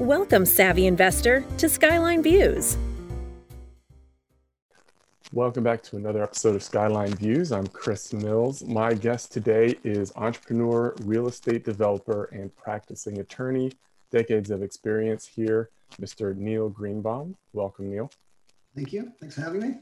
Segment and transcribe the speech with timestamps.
[0.00, 2.76] Welcome, savvy investor, to Skyline Views.
[5.32, 7.50] Welcome back to another episode of Skyline Views.
[7.50, 8.62] I'm Chris Mills.
[8.62, 13.72] My guest today is entrepreneur, real estate developer, and practicing attorney.
[14.10, 16.36] Decades of experience here, Mr.
[16.36, 17.34] Neil Greenbaum.
[17.54, 18.10] Welcome, Neil.
[18.74, 19.10] Thank you.
[19.18, 19.74] Thanks for having me.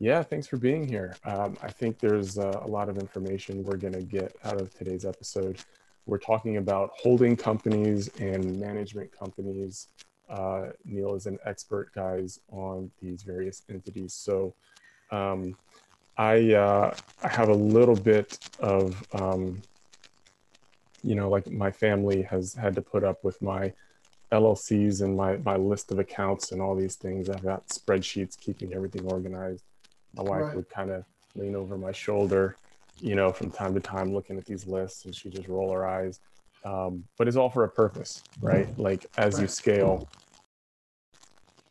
[0.00, 1.14] Yeah, thanks for being here.
[1.24, 4.74] Um, I think there's uh, a lot of information we're going to get out of
[4.76, 5.60] today's episode.
[6.10, 9.86] We're talking about holding companies and management companies.
[10.28, 14.12] Uh, Neil is an expert, guys, on these various entities.
[14.12, 14.52] So
[15.12, 15.56] um,
[16.16, 19.62] I, uh, I have a little bit of, um,
[21.04, 23.72] you know, like my family has had to put up with my
[24.32, 27.30] LLCs and my, my list of accounts and all these things.
[27.30, 29.62] I've got spreadsheets keeping everything organized.
[30.16, 30.56] My wife right.
[30.56, 31.04] would kind of
[31.36, 32.56] lean over my shoulder
[33.00, 35.86] you know, from time to time looking at these lists and she just roll her
[35.86, 36.20] eyes.
[36.64, 38.68] Um, but it's all for a purpose, right?
[38.78, 40.08] Like as you scale,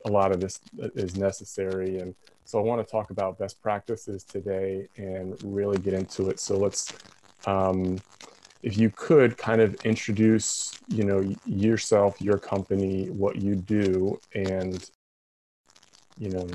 [0.06, 0.60] a lot of this
[0.96, 2.00] is necessary.
[2.00, 6.40] And so I want to talk about best practices today and really get into it.
[6.40, 6.92] So let's,
[7.46, 8.00] um,
[8.64, 14.90] if you could kind of introduce, you know, yourself, your company, what you do, and,
[16.18, 16.48] you know,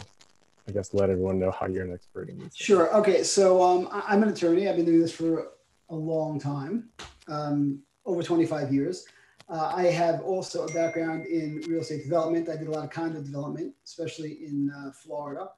[0.66, 2.56] I guess let everyone know how you're an expert in these.
[2.56, 2.94] Sure.
[2.96, 3.22] Okay.
[3.22, 4.68] So um, I'm an attorney.
[4.68, 5.48] I've been doing this for
[5.90, 6.88] a long time,
[7.28, 9.04] um, over 25 years.
[9.48, 12.48] Uh, I have also a background in real estate development.
[12.48, 15.50] I did a lot of condo development, especially in uh, Florida,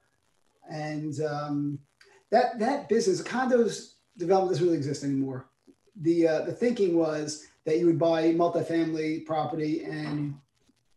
[0.69, 1.79] and um,
[2.29, 5.47] that that business, condos development, doesn't really exist anymore.
[6.01, 10.35] The uh, the thinking was that you would buy multifamily property and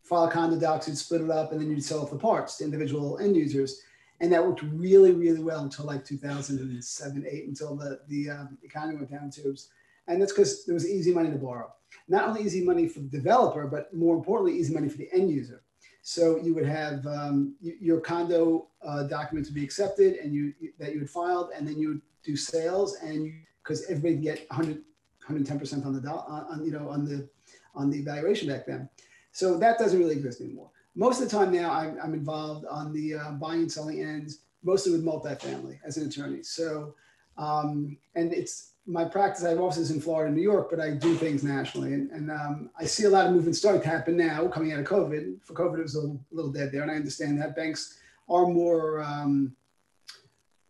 [0.02, 2.64] file condo docs, you'd split it up, and then you'd sell off the parts to
[2.64, 3.82] individual end users
[4.20, 8.96] and that worked really, really well until like 2007, eight, until the the um, economy
[8.96, 9.70] went down tubes,
[10.06, 11.72] and that's because there was easy money to borrow.
[12.08, 15.30] Not only easy money for the developer, but more importantly, easy money for the end
[15.30, 15.62] user.
[16.02, 20.92] So you would have um, your condo uh, documents would be accepted, and you that
[20.92, 23.32] you had filed, and then you would do sales, and
[23.62, 27.28] because everybody get 100, 110 percent on the do- on you know on the
[27.74, 28.88] on the evaluation back then.
[29.32, 32.92] So that doesn't really exist anymore most of the time now I'm, I'm involved on
[32.92, 36.42] the uh, buying and selling ends, mostly with multifamily as an attorney.
[36.42, 36.94] So,
[37.38, 39.44] um, and it's my practice.
[39.44, 41.94] I have offices in Florida and New York, but I do things nationally.
[41.94, 44.80] And, and um, I see a lot of movement starting to happen now coming out
[44.80, 45.42] of COVID.
[45.42, 46.82] For COVID, it was a little, little dead there.
[46.82, 49.54] And I understand that banks are more, um,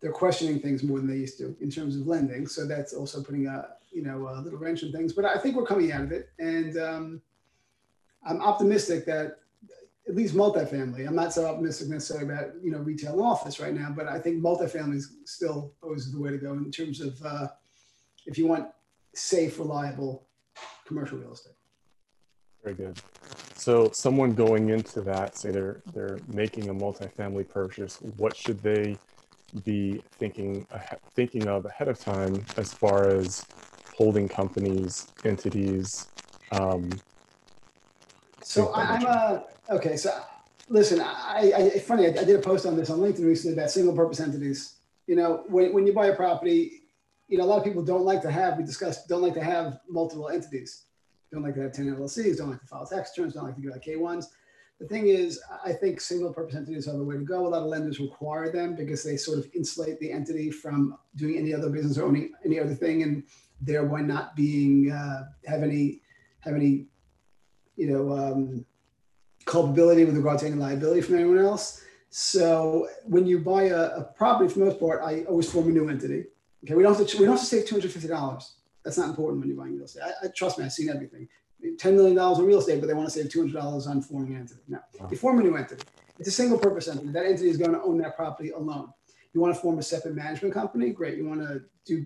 [0.01, 2.47] they're questioning things more than they used to in terms of lending.
[2.47, 5.13] So that's also putting a, you know, a little wrench in things.
[5.13, 6.29] But I think we're coming out of it.
[6.39, 7.21] And um,
[8.25, 9.39] I'm optimistic that
[10.07, 11.07] at least multifamily.
[11.07, 14.41] I'm not so optimistic necessarily about you know retail office right now, but I think
[14.41, 17.47] multifamily is still always the way to go in terms of uh,
[18.25, 18.67] if you want
[19.13, 20.27] safe, reliable
[20.85, 21.53] commercial real estate.
[22.63, 22.99] Very good.
[23.55, 28.97] So someone going into that, say they're they're making a multifamily purchase, what should they
[29.63, 30.65] be thinking
[31.13, 33.45] thinking of ahead of time as far as
[33.95, 36.07] holding companies, entities?
[36.51, 36.89] Um,
[38.43, 40.11] so I'm a Okay, so
[40.67, 43.71] listen, I, I funny, I, I, did a post on this on LinkedIn recently about
[43.71, 44.75] single purpose entities.
[45.07, 46.83] You know, when, when you buy a property,
[47.29, 49.43] you know, a lot of people don't like to have, we discussed, don't like to
[49.43, 50.85] have multiple entities.
[51.31, 53.61] Don't like to have 10 LLCs, don't like to file tax returns, don't like to
[53.61, 54.25] do like K1s.
[54.81, 57.47] The thing is, I think single purpose entities are the way to go.
[57.47, 61.37] A lot of lenders require them because they sort of insulate the entity from doing
[61.37, 63.23] any other business or owning any other thing, and
[63.61, 66.01] thereby not being uh, have any
[66.39, 66.87] have any
[67.75, 68.65] you know um,
[69.45, 71.83] culpability with regard to any liability from anyone else.
[72.09, 75.71] So when you buy a, a, property, for the most part, I always form a
[75.71, 76.25] new entity.
[76.63, 78.55] Okay, we don't have to, we don't have to save two hundred fifty dollars.
[78.83, 80.03] That's not important when you're buying real estate.
[80.03, 81.27] I, I trust me, I've seen everything.
[81.77, 84.01] Ten million dollars in real estate, but they want to save two hundred dollars on
[84.01, 84.61] forming an entity.
[84.67, 85.07] No, wow.
[85.09, 85.83] you form a new entity.
[86.19, 87.09] It's a single purpose entity.
[87.09, 88.89] That entity is going to own that property alone.
[89.33, 90.89] You want to form a separate management company?
[90.89, 91.17] Great.
[91.17, 92.05] You want to do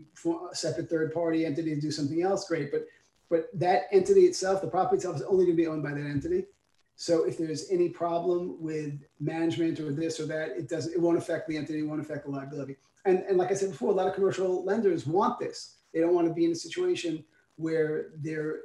[0.52, 2.48] a separate third party entity do something else?
[2.48, 2.72] Great.
[2.72, 2.86] But
[3.30, 6.06] but that entity itself, the property itself, is only going to be owned by that
[6.06, 6.46] entity.
[6.96, 11.18] So if there's any problem with management or this or that, it doesn't, it won't
[11.18, 12.78] affect the entity, it won't affect the liability.
[13.06, 15.76] And, and like I said before, a lot of commercial lenders want this.
[15.94, 17.24] They don't want to be in a situation
[17.58, 18.62] where they're,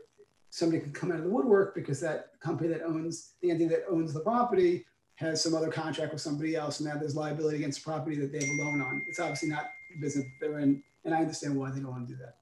[0.51, 3.85] somebody can come out of the woodwork because that company that owns, the entity that
[3.91, 4.85] owns the property
[5.17, 6.81] has some other contract with somebody else.
[6.81, 9.03] And now there's liability against the property that they have a loan on.
[9.09, 10.83] It's obviously not the business they're in.
[11.05, 12.37] And I understand why they don't want to do that.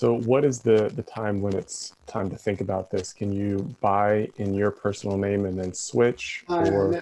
[0.00, 3.12] So, what is the the time when it's time to think about this?
[3.12, 6.42] Can you buy in your personal name and then switch?
[6.48, 7.00] Or uh,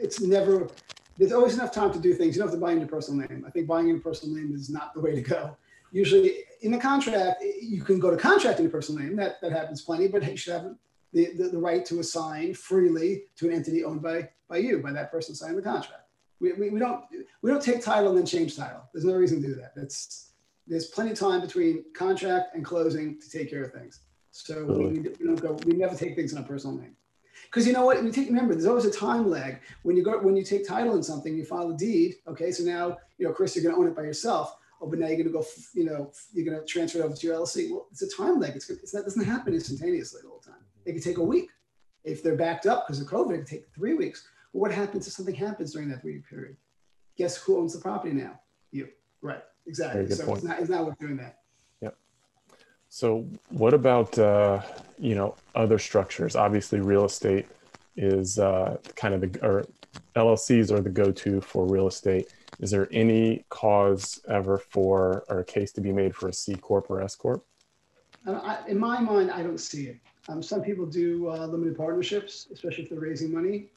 [0.00, 0.66] it's never.
[1.18, 2.34] There's always enough time to do things.
[2.34, 3.44] You don't have to buy in your personal name.
[3.46, 5.54] I think buying in your personal name is not the way to go.
[5.92, 9.16] Usually, in the contract, you can go to contract in your personal name.
[9.16, 10.74] That that happens plenty, but you should have
[11.12, 14.92] the, the, the, right to assign freely to an entity owned by, by you, by
[14.92, 16.04] that person signing the contract.
[16.40, 17.04] We, we, we, don't,
[17.42, 18.88] we don't take title and then change title.
[18.94, 19.74] There's no reason to do that.
[19.76, 20.29] That's,
[20.70, 24.00] there's plenty of time between contract and closing to take care of things.
[24.30, 26.94] So we, we, don't go, we never take things in a personal name.
[27.44, 28.02] Because you know what?
[28.02, 30.94] You take remember, there's always a time lag when you go when you take title
[30.94, 32.16] in something, you file a deed.
[32.28, 34.56] Okay, so now you know, Chris, you're going to own it by yourself.
[34.80, 35.44] Oh, but now you're going to go,
[35.74, 37.70] you know, you're going to transfer it over to your LLC.
[37.70, 38.56] Well, it's a time lag.
[38.56, 40.60] It's, it's that doesn't happen instantaneously all the time.
[40.86, 41.50] It could take a week.
[42.04, 44.26] If they're backed up because of COVID, it could take three weeks.
[44.52, 46.56] Well, what happens if something happens during that three week period?
[47.18, 48.40] Guess who owns the property now?
[48.70, 48.88] You.
[49.20, 49.42] Right.
[49.66, 50.08] Exactly.
[50.10, 50.38] So point.
[50.38, 51.38] it's not, it's not worth doing that.
[51.80, 51.96] Yep.
[52.88, 54.62] So what about uh,
[54.98, 56.36] you know other structures?
[56.36, 57.46] Obviously, real estate
[57.96, 59.66] is uh, kind of the or
[60.16, 62.32] LLCs are the go-to for real estate.
[62.60, 66.54] Is there any cause ever for or a case to be made for a C
[66.54, 67.44] corp or S corp?
[68.26, 69.96] Uh, I, in my mind, I don't see it.
[70.28, 73.70] Um, some people do uh, limited partnerships, especially if they're raising money.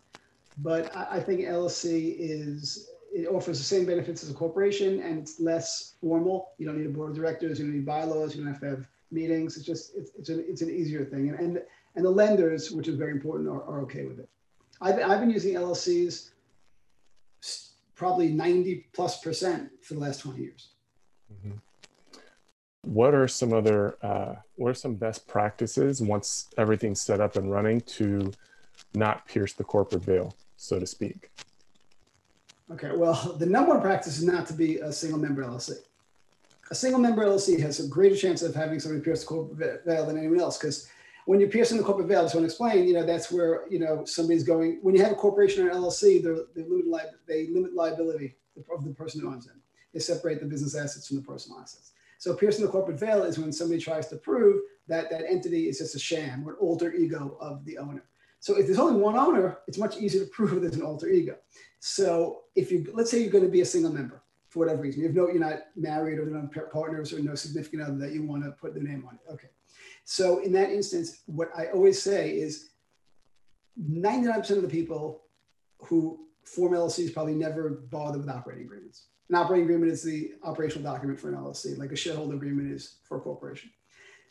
[0.58, 5.20] But I, I, think LLC is it offers the same benefits as a corporation, and
[5.20, 6.50] it's less formal.
[6.58, 7.60] You don't need a board of directors.
[7.60, 8.36] You don't need bylaws.
[8.36, 9.56] You don't have to have meetings.
[9.56, 11.62] It's just it's it's, an, it's an easier thing, and, and
[11.96, 14.30] and the lenders, which is very important, are, are okay with it.
[14.82, 16.32] I've, I've been using LLCs
[17.96, 20.70] probably 90 plus percent for the last 20 years.
[21.32, 21.58] Mm-hmm.
[22.82, 27.50] What are some other, uh, what are some best practices once everything's set up and
[27.50, 28.34] running to
[28.94, 31.30] not pierce the corporate veil, so to speak?
[32.72, 35.74] Okay, well, the number one practice is not to be a single member LLC.
[36.72, 40.06] A single member LLC has a greater chance of having somebody pierce the corporate veil
[40.06, 40.88] than anyone else because
[41.26, 43.64] when you're piercing the corporate veil, I just want to explain, you know, that's where,
[43.70, 47.18] you know, somebody's going, when you have a corporation or LLC, they're, they limit, li-
[47.28, 49.62] they limit liability of the person who owns them.
[49.94, 51.92] They separate the business assets from the personal assets.
[52.18, 55.78] So piercing the corporate veil is when somebody tries to prove that that entity is
[55.78, 58.04] just a sham or an alter ego of the owner.
[58.44, 61.38] So if there's only one owner, it's much easier to prove there's an alter ego.
[61.80, 65.00] So if you, let's say you're going to be a single member for whatever reason,
[65.00, 68.22] you have no, you're not married or no partners or no significant other that you
[68.22, 69.32] want to put their name on it.
[69.32, 69.48] Okay.
[70.04, 72.72] So in that instance, what I always say is
[73.82, 75.22] 99% of the people
[75.78, 79.06] who form LLCs probably never bother with operating agreements.
[79.30, 82.96] An operating agreement is the operational document for an LLC, like a shareholder agreement is
[83.04, 83.72] for a corporation.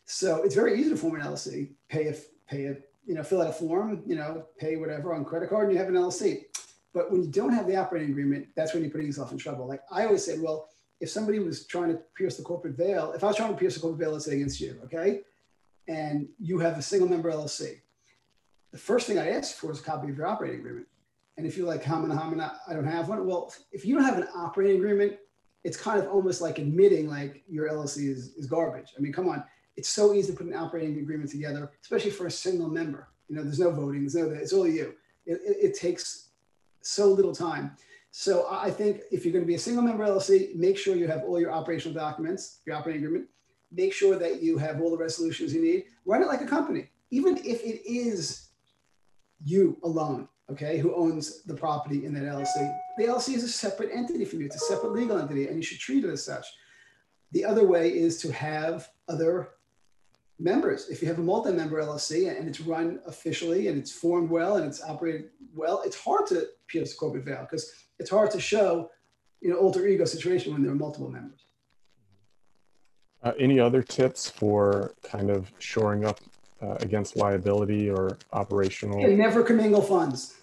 [0.05, 2.15] So it's very easy to form an LLC, pay a,
[2.47, 5.65] pay a, you know, fill out a form, you know, pay whatever on credit card
[5.65, 6.45] and you have an LLC.
[6.93, 9.67] But when you don't have the operating agreement, that's when you're putting yourself in trouble.
[9.67, 10.69] Like I always said, well,
[11.01, 13.75] if somebody was trying to pierce the corporate veil, if I was trying to pierce
[13.75, 15.21] the corporate veil, let's say against you, okay?
[15.87, 17.79] and you have a single member LLC,
[18.71, 20.87] the first thing I ask for is a copy of your operating agreement.
[21.37, 23.25] And if you're like, how many, I don't have one.
[23.25, 25.17] Well, if you don't have an operating agreement,
[25.63, 28.93] it's kind of almost like admitting like your LLC is, is garbage.
[28.97, 29.43] I mean, come on.
[29.75, 33.07] It's so easy to put an operating agreement together, especially for a single member.
[33.27, 34.93] You know, there's no voting, there's no, it's all you.
[35.25, 36.29] It, it, it takes
[36.81, 37.75] so little time.
[38.11, 41.07] So I think if you're going to be a single member LLC, make sure you
[41.07, 43.27] have all your operational documents, your operating agreement,
[43.71, 45.85] make sure that you have all the resolutions you need.
[46.05, 48.49] Run it like a company, even if it is
[49.43, 52.77] you alone, okay, who owns the property in that LLC.
[52.97, 55.63] The LLC is a separate entity from you, it's a separate legal entity, and you
[55.63, 56.45] should treat it as such.
[57.31, 59.49] The other way is to have other
[60.39, 60.89] members.
[60.89, 64.65] If you have a multi-member LLC and it's run officially and it's formed well and
[64.65, 68.89] it's operated well, it's hard to pierce the corporate veil because it's hard to show,
[69.41, 71.45] you know, alter ego situation when there are multiple members.
[73.23, 76.19] Uh, any other tips for kind of shoring up
[76.61, 78.99] uh, against liability or operational?
[78.99, 80.35] Yeah, never commingle funds.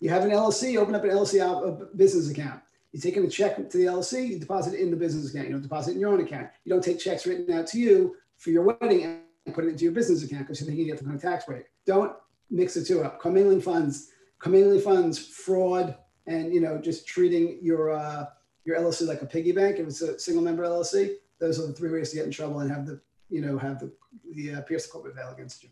[0.00, 2.60] You have an LLC, open up an LLC uh, business account.
[2.92, 5.48] You take in a check to the LLC, you deposit it in the business account.
[5.48, 6.48] You don't deposit it in your own account.
[6.64, 9.02] You don't take checks written out to you for your wedding
[9.46, 11.22] and put it into your business account because you think you get the kind of
[11.22, 11.64] tax break.
[11.86, 12.12] Don't
[12.50, 13.20] mix the two up.
[13.20, 15.96] Commingling funds, commingling funds, fraud,
[16.26, 18.26] and you know just treating your uh,
[18.64, 21.72] your LLC like a piggy bank if it's a single member LLC those are the
[21.72, 23.92] three ways to get in trouble and have the you know have the
[24.34, 25.68] the uh, pierce the corporate veil against you.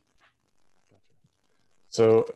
[1.89, 2.27] So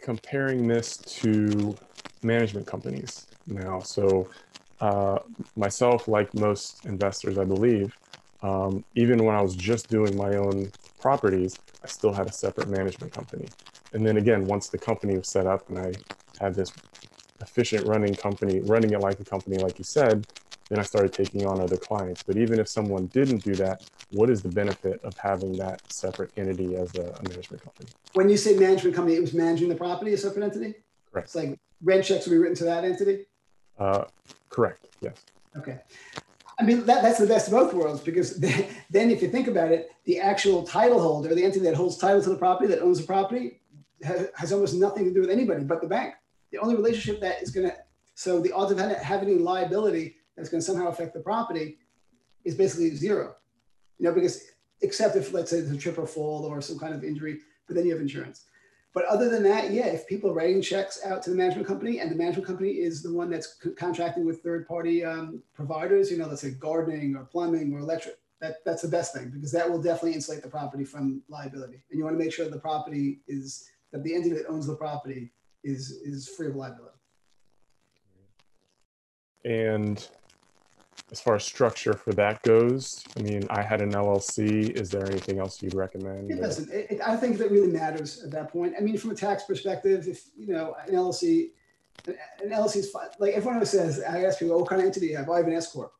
[0.00, 1.74] comparing this to
[2.22, 4.28] management companies now, so
[4.80, 5.18] uh,
[5.56, 7.96] myself, like most investors, I believe,
[8.44, 10.70] um, even when I was just doing my own
[11.00, 13.48] properties, I still had a separate management company.
[13.94, 15.92] And then again, once the company was set up and I
[16.38, 16.70] had this
[17.40, 20.26] efficient running company, running it like a company, like you said,
[20.68, 22.22] then I started taking on other clients.
[22.22, 23.82] But even if someone didn't do that,
[24.12, 27.88] what is the benefit of having that separate entity as a, a management company?
[28.12, 30.74] When you say management company, it was managing the property, a separate entity?
[31.10, 31.28] Correct.
[31.28, 33.24] It's like rent checks will be written to that entity?
[33.78, 34.04] Uh,
[34.50, 35.16] correct, yes.
[35.56, 35.78] Okay.
[36.58, 38.36] I mean, that, that's the best of both worlds because
[38.90, 42.22] then, if you think about it, the actual title holder, the entity that holds title
[42.22, 43.60] to the property, that owns the property,
[44.02, 46.14] has, has almost nothing to do with anybody but the bank.
[46.52, 47.76] The only relationship that is going to,
[48.14, 51.78] so the odds of having any liability that's going to somehow affect the property
[52.44, 53.34] is basically zero.
[53.98, 54.44] You know, because
[54.82, 57.74] except if, let's say, there's a trip or fall or some kind of injury, but
[57.74, 58.44] then you have insurance.
[58.94, 61.98] But other than that, yeah, if people are writing checks out to the management company
[61.98, 66.16] and the management company is the one that's contracting with third party um, providers, you
[66.16, 69.68] know, let's say gardening or plumbing or electric, that, that's the best thing because that
[69.68, 71.82] will definitely insulate the property from liability.
[71.90, 74.76] And you want to make sure the property is, that the entity that owns the
[74.76, 75.32] property
[75.64, 76.96] is, is free of liability.
[79.44, 80.08] And
[81.12, 84.70] as far as structure for that goes, I mean, I had an LLC.
[84.70, 86.30] Is there anything else you'd recommend?
[86.30, 86.70] It doesn't.
[86.70, 88.74] It, it, I think that really matters at that point.
[88.78, 91.50] I mean, from a tax perspective, if you know an LLC,
[92.06, 93.08] an LLC is fine.
[93.18, 95.28] Like everyone always says, I ask people, what kind of entity do you have?
[95.28, 95.92] Oh, I have an S corp.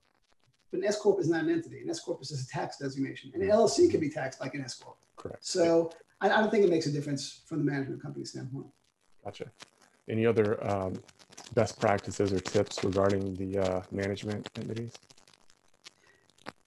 [0.71, 1.83] But an S corp is not an entity.
[1.83, 3.31] An S corp is just a tax designation.
[3.35, 4.97] And an LLC can be taxed like an S corp.
[5.17, 5.45] Correct.
[5.45, 8.67] So I, I don't think it makes a difference from the management company standpoint.
[9.23, 9.51] Gotcha.
[10.09, 10.95] Any other um,
[11.55, 14.93] best practices or tips regarding the uh, management entities?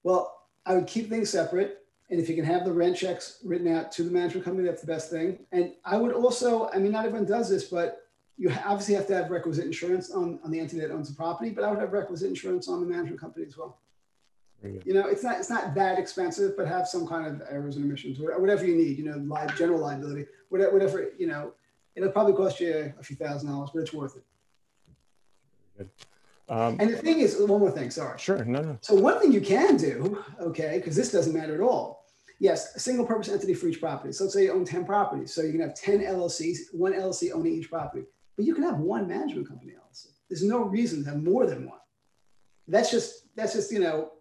[0.03, 1.83] Well, I would keep things separate.
[2.09, 4.81] And if you can have the rent checks written out to the management company, that's
[4.81, 5.39] the best thing.
[5.51, 8.07] And I would also, I mean, not everyone does this, but
[8.37, 11.49] you obviously have to have requisite insurance on, on the entity that owns the property,
[11.49, 13.79] but I would have requisite insurance on the management company as well.
[14.63, 17.85] You know, it's not it's not that expensive, but have some kind of errors and
[17.85, 18.97] omissions, whatever you need.
[18.97, 21.09] You know, li- general liability, whatever, whatever.
[21.17, 21.53] You know,
[21.95, 24.23] it'll probably cost you a few thousand dollars, but it's worth it.
[25.77, 25.89] Good.
[26.49, 28.17] Um, and the thing is, one more thing, sorry.
[28.17, 28.77] Sure, no, no.
[28.81, 32.05] So one thing you can do, okay, because this doesn't matter at all.
[32.39, 34.13] Yes, a single purpose entity for each property.
[34.13, 35.33] So let's say you own 10 properties.
[35.33, 38.05] So you can have 10 LLCs, one LLC owning each property.
[38.35, 40.07] But you can have one management company LLC.
[40.29, 41.79] There's no reason to have more than one.
[42.67, 44.11] That's just, that's just, you know,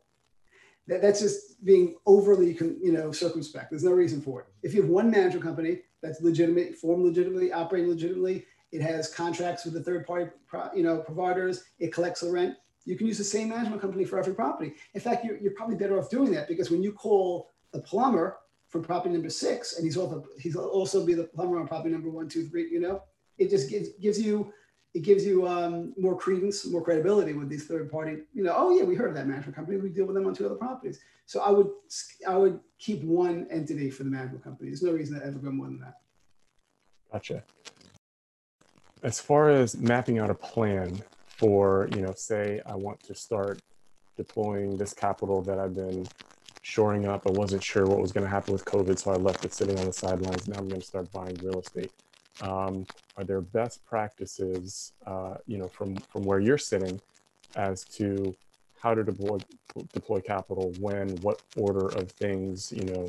[0.87, 3.71] that, that's just being overly, you know, circumspect.
[3.71, 4.47] There's no reason for it.
[4.63, 8.47] If you have one management company that's legitimate, formed legitimately, operating legitimately,
[8.77, 10.31] it has contracts with the third party,
[10.75, 11.65] you know, providers.
[11.79, 12.57] It collects the rent.
[12.85, 14.75] You can use the same management company for every property.
[14.93, 18.37] In fact, you're, you're probably better off doing that because when you call the plumber
[18.69, 20.25] from property number six, and he's also
[20.59, 22.69] also be the plumber on property number one, two, three.
[22.71, 23.03] You know,
[23.39, 24.53] it just gives gives you
[24.93, 28.19] it gives you um, more credence, more credibility with these third party.
[28.35, 29.79] You know, oh yeah, we heard of that management company.
[29.79, 31.01] We deal with them on two other properties.
[31.25, 31.71] So I would
[32.29, 34.69] I would keep one entity for the management company.
[34.69, 35.95] There's no reason to ever go more than that.
[37.11, 37.43] Gotcha
[39.07, 43.63] as far as mapping out a plan for, you know, say I want to start
[44.17, 46.09] deploying this capital that I've been
[46.63, 47.25] shoring up.
[47.25, 49.79] I wasn't sure what was going to happen with COVID, so I left it sitting
[49.79, 50.49] on the sidelines.
[50.49, 51.93] Now I'm going to start buying real estate.
[52.41, 52.85] Um,
[53.17, 57.01] are there best practices, uh, you know, from from where you're sitting,
[57.55, 58.35] as to
[58.81, 59.39] how to deploy
[59.93, 63.09] deploy capital, when, what order of things, you know,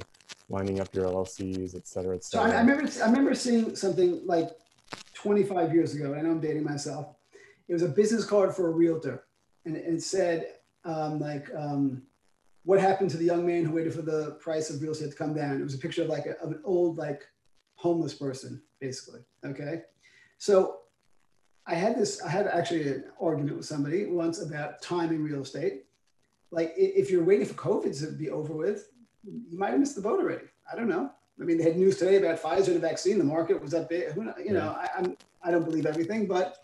[0.49, 2.49] lining up your LLCs, et cetera, et cetera.
[2.49, 4.51] So I, I remember I remember seeing something like
[5.17, 7.15] 25 years ago, I know I'm dating myself.
[7.67, 9.25] It was a business card for a realtor,
[9.65, 10.53] and it said
[10.85, 12.03] um, like, um,
[12.63, 15.17] "What happened to the young man who waited for the price of real estate to
[15.17, 17.23] come down?" It was a picture of like a, of an old like
[17.75, 19.21] homeless person, basically.
[19.43, 19.81] Okay,
[20.37, 20.81] so
[21.65, 22.21] I had this.
[22.21, 25.85] I had actually an argument with somebody once about timing real estate.
[26.51, 28.87] Like, if you're waiting for COVID to be over with,
[29.25, 30.45] you might have missed the boat already.
[30.71, 31.11] I don't know.
[31.39, 33.17] I mean, they had news today about Pfizer, the vaccine.
[33.17, 34.11] The market was up big.
[34.11, 36.57] Who, you know, I, I'm I don't believe everything, but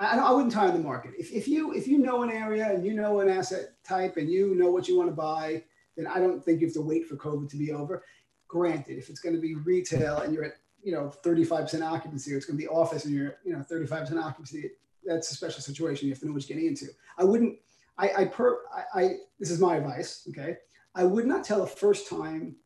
[0.00, 1.12] I, I wouldn't time the market.
[1.18, 4.30] If, if you if you know an area and you know an asset type and
[4.30, 5.62] you know what you want to buy,
[5.96, 8.04] then I don't think you have to wait for COVID to be over.
[8.46, 12.36] Granted, if it's going to be retail and you're at you know 35% occupancy, or
[12.36, 14.70] it's going to be office and you're you know 35% occupancy,
[15.04, 16.06] that's a special situation.
[16.06, 16.86] You have to know what you're getting into.
[17.18, 17.58] I wouldn't.
[17.98, 20.26] I, I per I, I this is my advice.
[20.30, 20.56] Okay,
[20.94, 22.56] I would not tell a first time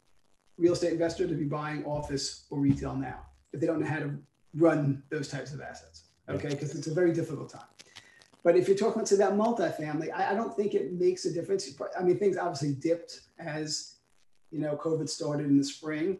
[0.58, 3.20] real estate investor to be buying office or retail now
[3.52, 4.14] if they don't know how to
[4.54, 6.04] run those types of assets.
[6.28, 7.62] Okay, because it's a very difficult time.
[8.44, 11.68] But if you're talking to that multifamily, I, I don't think it makes a difference.
[11.98, 13.96] I mean, things obviously dipped as
[14.50, 16.18] you know COVID started in the spring,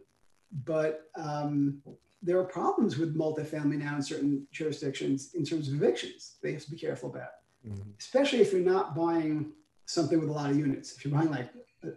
[0.65, 1.81] but um,
[2.21, 6.35] there are problems with multifamily now in certain jurisdictions in terms of evictions.
[6.41, 7.31] They have to be careful about,
[7.67, 7.89] mm-hmm.
[7.99, 9.51] especially if you're not buying
[9.85, 10.95] something with a lot of units.
[10.95, 11.49] If you're buying like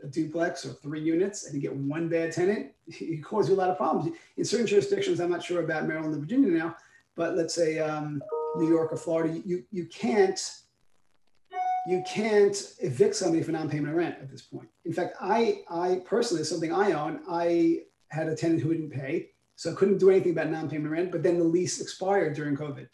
[0.03, 3.59] a, duplex or three units and you get one bad tenant, it causes you a
[3.59, 4.17] lot of problems.
[4.37, 6.77] In certain jurisdictions, I'm not sure about Maryland and Virginia now,
[7.17, 8.23] but let's say um,
[8.57, 10.41] New York or Florida, you, you can't
[11.87, 14.69] you can't evict somebody for non-payment of rent at this point.
[14.85, 19.31] In fact, I I personally, something I own, I had a tenant who didn't pay,
[19.55, 21.13] so I couldn't do anything about non-payment of rent.
[21.13, 22.89] But then the lease expired during COVID,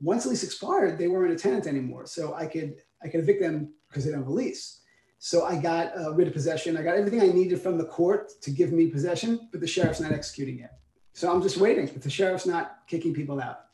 [0.00, 2.06] Once the lease expired, they weren't a tenant anymore.
[2.06, 4.80] So I could I could evict them because they don't have a lease.
[5.18, 6.76] So I got uh, writ of possession.
[6.76, 10.00] I got everything I needed from the court to give me possession, but the sheriff's
[10.00, 10.70] not executing it.
[11.12, 13.64] So I'm just waiting, but the sheriff's not kicking people out.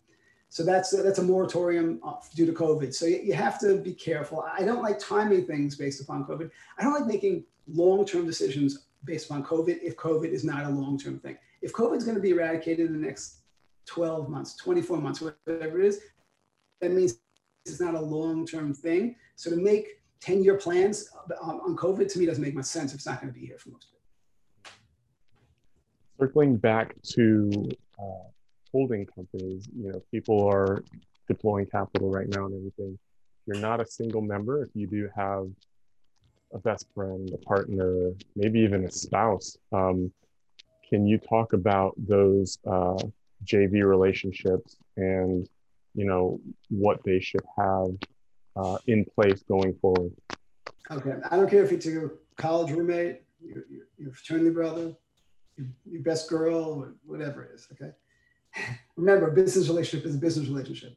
[0.48, 2.00] So that's a, that's a moratorium
[2.34, 2.94] due to COVID.
[2.94, 4.46] So you, you have to be careful.
[4.56, 6.50] I don't like timing things based upon COVID.
[6.78, 11.18] I don't like making long-term decisions based upon COVID if COVID is not a long-term
[11.18, 11.36] thing.
[11.60, 13.40] If COVID is going to be eradicated in the next
[13.86, 16.00] 12 months, 24 months, whatever it is,
[16.80, 17.18] that means
[17.66, 19.16] it's not a long-term thing.
[19.36, 21.10] So to make 10-year plans
[21.42, 23.58] on COVID to me doesn't make much sense if it's not going to be here
[23.58, 24.72] for most of it.
[26.18, 28.28] Circling back to uh,
[28.72, 30.82] holding companies, you know, people are
[31.28, 32.98] deploying capital right now and everything.
[32.98, 34.62] If you're not a single member.
[34.62, 35.48] If you do have
[36.52, 40.12] a best friend, a partner, maybe even a spouse, um,
[40.88, 42.98] can you talk about those uh,
[43.44, 45.48] JV relationships and
[45.94, 47.88] you know what they should have
[48.56, 50.12] uh, in place going forward?
[50.90, 54.94] Okay, I don't care if it's your college roommate, your, your, your fraternity brother,
[55.56, 57.68] your, your best girl, whatever it is.
[57.72, 57.92] Okay,
[58.96, 60.96] remember, business relationship is a business relationship.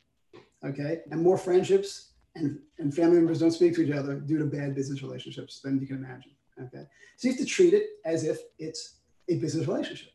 [0.66, 1.02] Okay.
[1.12, 4.76] And more friendships and, and family members don't speak to each other due to bad
[4.76, 6.32] business relationships than you can imagine.
[6.60, 6.86] Okay.
[7.18, 9.00] So you have to treat it as if it's
[9.30, 10.10] a business relationship.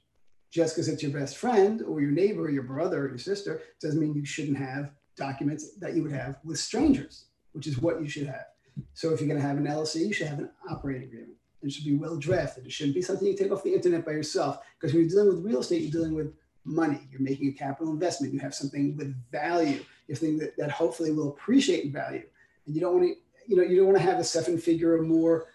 [0.51, 3.63] Just because it's your best friend or your neighbor or your brother or your sister
[3.81, 8.01] doesn't mean you shouldn't have documents that you would have with strangers, which is what
[8.01, 8.47] you should have.
[8.95, 11.35] So if you're going to have an LLC, you should have an operating agreement.
[11.63, 12.67] It should be well drafted.
[12.67, 14.59] It shouldn't be something you take off the internet by yourself.
[14.79, 16.33] Because when you're dealing with real estate, you're dealing with
[16.65, 17.01] money.
[17.11, 18.33] You're making a capital investment.
[18.33, 19.85] You have something with value.
[20.09, 22.25] You have that, that hopefully will appreciate in value.
[22.67, 23.15] And you don't want to,
[23.47, 25.47] you know, you don't want to have a seven figure or more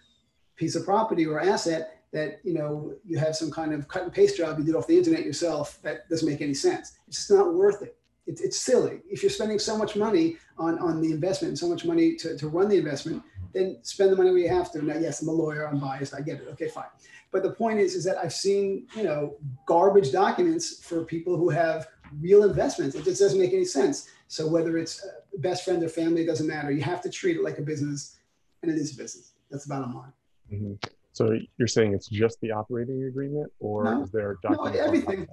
[0.56, 4.14] piece of property or asset that, you know, you have some kind of cut and
[4.14, 6.98] paste job you did off the internet yourself that doesn't make any sense.
[7.08, 7.98] It's just not worth it.
[8.28, 9.02] It it's silly.
[9.10, 12.38] If you're spending so much money on, on the investment and so much money to,
[12.38, 14.84] to run the investment, then spend the money where you have to.
[14.84, 16.48] Now, yes, I'm a lawyer, I'm biased, I get it.
[16.52, 16.86] Okay, fine.
[17.32, 21.50] But the point is, is that I've seen, you know, garbage documents for people who
[21.50, 21.88] have
[22.20, 22.96] real investments.
[22.96, 24.10] It just doesn't make any sense.
[24.28, 25.06] So whether it's
[25.40, 26.72] best friend or family, it doesn't matter.
[26.72, 28.18] You have to treat it like a business,
[28.62, 29.34] and it is a business.
[29.50, 30.14] That's the bottom line.
[30.52, 30.74] Mm-hmm.
[31.14, 34.76] So you're saying it's just the operating agreement, or no, is there document?
[34.76, 35.28] no, everything?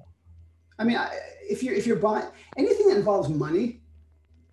[0.78, 0.98] I mean,
[1.42, 3.80] if you're if you're buying anything that involves money,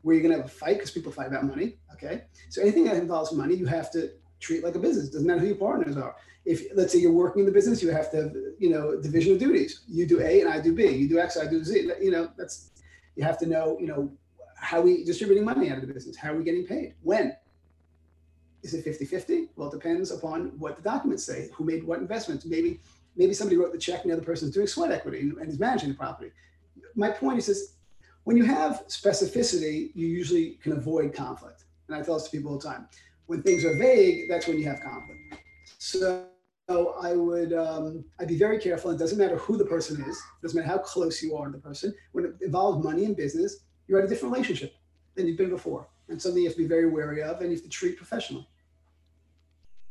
[0.02, 1.78] where you're going to have a fight because people fight about money.
[1.94, 5.10] Okay, so anything that involves money, you have to treat like a business.
[5.10, 6.16] Doesn't matter who your partners are.
[6.46, 9.34] If let's say you're working in the business, you have to have you know division
[9.34, 9.82] of duties.
[9.88, 10.88] You do A and I do B.
[10.88, 11.92] You do X, I do Z.
[12.02, 12.72] You know that's
[13.16, 14.12] you have to know you know
[14.58, 16.16] how we distributing money out of the business.
[16.16, 16.96] How are we getting paid?
[17.02, 17.36] When?
[18.64, 19.48] Is it 50-50?
[19.56, 21.50] Well, it depends upon what the documents say.
[21.56, 22.46] Who made what investments?
[22.46, 22.80] Maybe
[23.16, 25.50] maybe somebody wrote the check and the other person is doing sweat equity and, and
[25.50, 26.32] is managing the property.
[26.96, 27.76] My point is this
[28.24, 31.64] when you have specificity, you usually can avoid conflict.
[31.88, 32.88] And I tell this to people all the time.
[33.26, 35.42] When things are vague, that's when you have conflict.
[35.78, 36.26] So
[36.70, 38.92] I would um, I'd be very careful.
[38.92, 41.52] It doesn't matter who the person is, it doesn't matter how close you are to
[41.52, 41.94] the person.
[42.12, 44.76] When it involves money and business, you're at a different relationship
[45.16, 45.88] than you've been before.
[46.08, 48.48] And something you have to be very wary of and you have to treat professionally.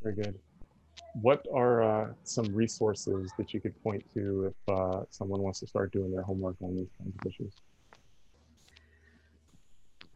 [0.03, 0.39] Very good.
[1.15, 5.67] What are uh, some resources that you could point to if uh, someone wants to
[5.67, 7.53] start doing their homework on these kinds of issues?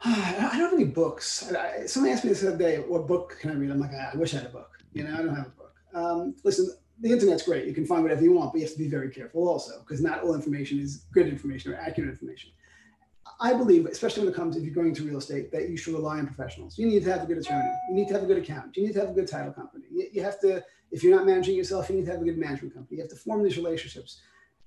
[0.04, 1.52] I don't have any books.
[1.52, 3.70] I, someone asked me this the other day, what book can I read?
[3.70, 4.78] I'm like, I wish I had a book.
[4.92, 5.74] You know, I don't have a book.
[5.94, 7.66] Um, listen, the internet's great.
[7.66, 10.00] You can find whatever you want, but you have to be very careful also, because
[10.00, 12.50] not all information is good information or accurate information.
[13.40, 15.94] I believe, especially when it comes if you're going to real estate, that you should
[15.94, 16.78] rely on professionals.
[16.78, 17.68] You need to have a good attorney.
[17.88, 18.76] You need to have a good accountant.
[18.76, 19.84] You need to have a good title company.
[19.90, 20.62] You, you have to,
[20.94, 22.98] if you're not managing yourself, you need to have a good management company.
[22.98, 24.20] You have to form these relationships.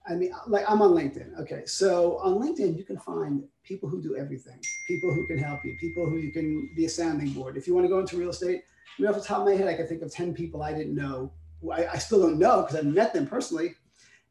[0.09, 1.39] I mean, like I'm on LinkedIn.
[1.39, 1.63] Okay.
[1.65, 5.75] So on LinkedIn, you can find people who do everything, people who can help you,
[5.79, 7.55] people who you can be a sounding board.
[7.55, 8.63] If you want to go into real estate,
[8.97, 10.73] I mean, off the top of my head, I can think of 10 people I
[10.73, 11.31] didn't know.
[11.73, 13.75] I, I still don't know because I've met them personally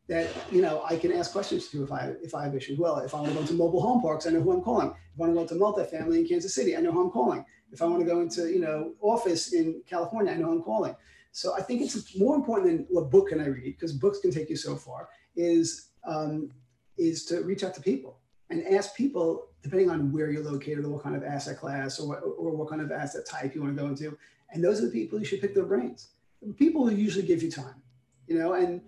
[0.09, 2.79] that, you know, I can ask questions to if I, if I have issues.
[2.79, 4.89] Well, if I want to go into mobile home parks, I know who I'm calling.
[4.89, 7.45] If I want to go to multifamily in Kansas City, I know who I'm calling.
[7.73, 10.63] If I want to go into, you know, office in California, I know who I'm
[10.63, 10.95] calling.
[11.37, 14.31] So I think it's more important than what book can I read because books can
[14.31, 16.51] take you so far is um,
[16.97, 20.89] is to reach out to people and ask people, depending on where you're located or
[20.89, 23.77] what kind of asset class or what, or what kind of asset type you want
[23.77, 24.17] to go into.
[24.51, 26.09] And those are the people you should pick their brains.
[26.57, 27.83] People who usually give you time,
[28.29, 28.81] you know, and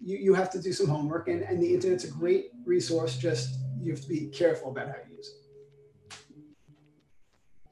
[0.00, 3.18] you, you have to do some homework and, and the internet's a great resource.
[3.18, 6.16] Just you have to be careful about how you use it.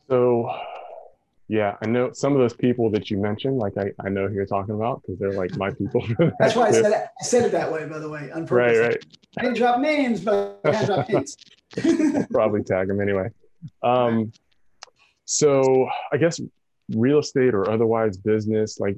[0.06, 0.54] So
[1.48, 4.34] yeah, I know some of those people that you mentioned, like I, I know who
[4.34, 6.06] you're talking about because they're like my people.
[6.38, 8.78] That's why I said it, I said it that way, by the way, on purpose.
[8.78, 9.06] Right, right.
[9.38, 11.36] I didn't drop names, but I drop hints.
[12.30, 13.30] Probably tag them anyway.
[13.82, 14.30] Um,
[15.24, 16.38] so I guess
[16.94, 18.96] real estate or otherwise business, like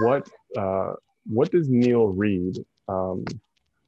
[0.00, 0.92] what uh,
[1.26, 2.58] what does Neil read?
[2.88, 3.24] Um,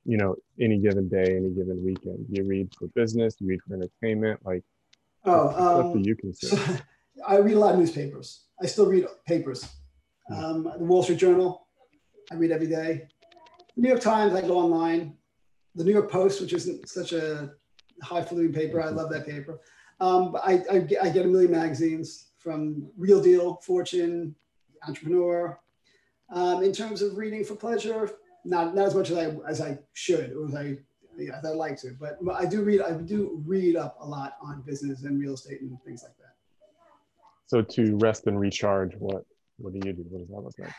[0.04, 2.26] you know, any given day, any given weekend.
[2.26, 3.36] Do you read for business?
[3.36, 4.40] Do you read for entertainment?
[4.44, 4.64] Like,
[5.24, 6.80] Oh, what um, do you consider?
[7.26, 8.46] I read a lot of newspapers.
[8.62, 9.68] I still read papers.
[10.34, 11.66] Um, the Wall Street Journal,
[12.30, 13.08] I read every day.
[13.76, 15.16] The New York Times, I go online.
[15.74, 17.52] The New York Post, which isn't such a
[18.02, 19.60] highfalutin paper, I love that paper.
[20.00, 24.34] Um, but I, I, get, I get a million magazines from Real Deal, Fortune,
[24.86, 25.60] Entrepreneur.
[26.32, 28.10] Um, in terms of reading for pleasure,
[28.44, 30.78] not, not as much as I, as I should or as I,
[31.18, 34.36] yeah, as I like to, but I do read, I do read up a lot
[34.40, 36.29] on business and real estate and things like that.
[37.50, 39.24] So to rest and recharge, what
[39.58, 40.04] what do you do?
[40.08, 40.72] What does that look like?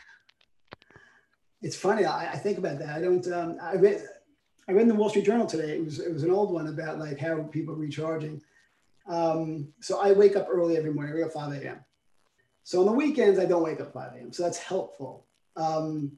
[1.60, 2.06] It's funny.
[2.06, 2.88] I, I think about that.
[2.88, 3.30] I don't.
[3.30, 4.02] Um, I read.
[4.66, 5.76] I read in the Wall Street Journal today.
[5.76, 8.40] It was it was an old one about like how people recharging.
[9.06, 11.12] Um, so I wake up early every morning.
[11.12, 11.84] I wake up 5 a.m.
[12.62, 14.32] So on the weekends I don't wake up 5 a.m.
[14.32, 15.26] So that's helpful.
[15.56, 16.12] Um,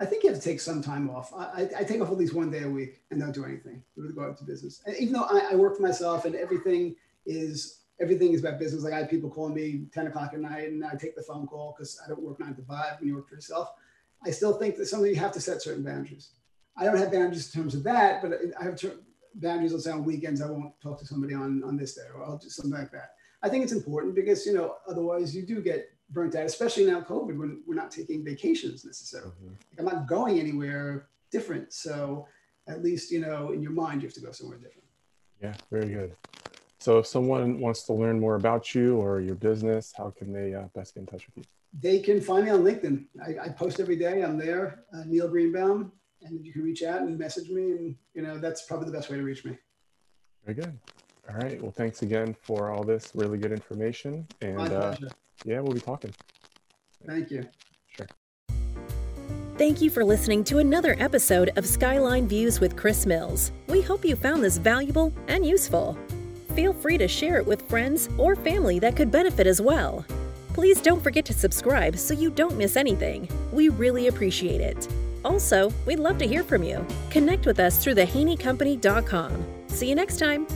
[0.00, 1.32] I think you have to take some time off.
[1.32, 3.82] I, I, take off at least one day a week and don't do anything.
[4.14, 4.82] Go out to business.
[4.84, 8.82] And even though I, I work for myself and everything is everything is about business.
[8.82, 11.46] Like I have people calling me 10 o'clock at night and I take the phone
[11.46, 13.72] call because I don't work nine to five when you work for yourself.
[14.24, 16.30] I still think that something you have to set certain boundaries.
[16.76, 18.98] I don't have boundaries in terms of that, but I have ter-
[19.34, 19.72] boundaries.
[19.72, 22.38] Let's say on weekends, I won't talk to somebody on, on this day or I'll
[22.38, 23.14] do something like that.
[23.42, 27.00] I think it's important because, you know, otherwise you do get burnt out, especially now
[27.00, 29.30] COVID when we're not taking vacations necessarily.
[29.30, 29.48] Mm-hmm.
[29.48, 31.72] Like I'm not going anywhere different.
[31.72, 32.26] So
[32.68, 34.88] at least, you know, in your mind, you have to go somewhere different.
[35.40, 36.16] Yeah, very good.
[36.78, 40.54] So if someone wants to learn more about you or your business, how can they
[40.54, 41.44] uh, best get in touch with you?
[41.80, 43.04] They can find me on LinkedIn.
[43.24, 44.22] I, I post every day.
[44.22, 47.62] I'm there, uh, Neil Greenbaum, and you can reach out and message me.
[47.72, 49.58] And, you know, that's probably the best way to reach me.
[50.44, 50.78] Very good.
[51.28, 51.60] All right.
[51.60, 54.26] Well, thanks again for all this really good information.
[54.40, 54.96] My And uh,
[55.44, 56.12] yeah, we'll be talking.
[57.06, 57.48] Thank you.
[57.88, 58.06] Sure.
[59.58, 63.52] Thank you for listening to another episode of Skyline Views with Chris Mills.
[63.68, 65.98] We hope you found this valuable and useful.
[66.56, 70.06] Feel free to share it with friends or family that could benefit as well.
[70.54, 73.28] Please don't forget to subscribe so you don't miss anything.
[73.52, 74.88] We really appreciate it.
[75.22, 76.82] Also, we'd love to hear from you.
[77.10, 79.44] Connect with us through thehaneycompany.com.
[79.66, 80.46] See you next time.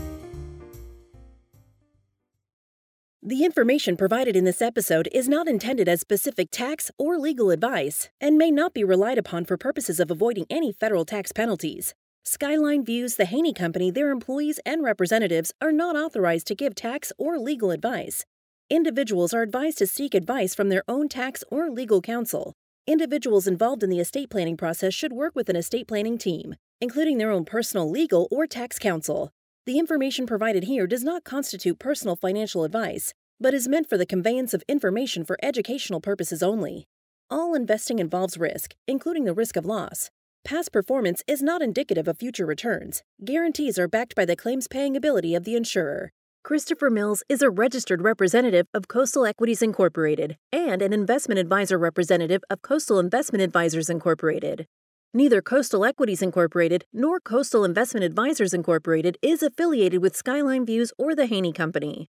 [3.22, 8.08] The information provided in this episode is not intended as specific tax or legal advice
[8.22, 11.94] and may not be relied upon for purposes of avoiding any federal tax penalties.
[12.24, 17.12] Skyline Views, the Haney Company, their employees, and representatives are not authorized to give tax
[17.16, 18.24] or legal advice.
[18.68, 22.52] Individuals are advised to seek advice from their own tax or legal counsel.
[22.86, 27.16] Individuals involved in the estate planning process should work with an estate planning team, including
[27.18, 29.30] their own personal legal or tax counsel.
[29.64, 34.06] The information provided here does not constitute personal financial advice, but is meant for the
[34.06, 36.86] conveyance of information for educational purposes only.
[37.30, 40.10] All investing involves risk, including the risk of loss.
[40.44, 43.02] Past performance is not indicative of future returns.
[43.24, 46.10] Guarantees are backed by the claims paying ability of the insurer.
[46.42, 52.42] Christopher Mills is a registered representative of Coastal Equities Incorporated and an investment advisor representative
[52.48, 54.66] of Coastal Investment Advisors Incorporated.
[55.12, 61.14] Neither Coastal Equities Incorporated nor Coastal Investment Advisors Incorporated is affiliated with Skyline Views or
[61.14, 62.08] the Haney Company.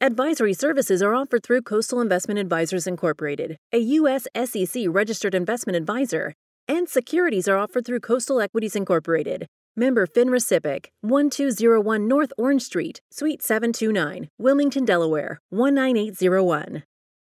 [0.00, 4.26] Advisory services are offered through Coastal Investment Advisors Incorporated, a U.S.
[4.44, 6.34] SEC registered investment advisor,
[6.68, 9.46] and securities are offered through Coastal Equities Incorporated.
[9.74, 16.82] Member FINRA SIPC, 1201 North Orange Street, Suite 729, Wilmington, Delaware, 19801.